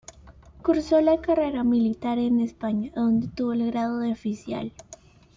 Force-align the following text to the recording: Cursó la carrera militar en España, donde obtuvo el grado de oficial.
Cursó 0.63 0.99
la 0.99 1.21
carrera 1.21 1.63
militar 1.63 2.17
en 2.17 2.39
España, 2.39 2.91
donde 2.95 3.27
obtuvo 3.27 3.53
el 3.53 3.67
grado 3.67 3.99
de 3.99 4.11
oficial. 4.11 4.73